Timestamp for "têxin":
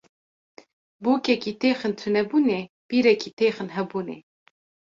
1.61-1.93, 3.39-3.69